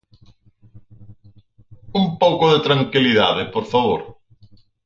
Un 2.01 2.05
pouco 2.21 2.45
de 2.53 2.59
tranquilidade, 2.67 3.43
por 3.53 3.65
favor. 3.73 3.99